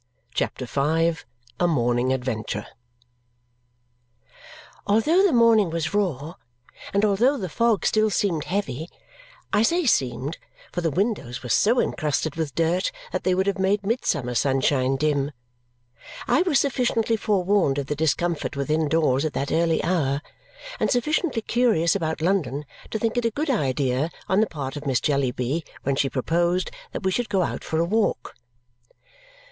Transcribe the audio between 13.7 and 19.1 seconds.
midsummer sunshine dim I was sufficiently forewarned of the discomfort within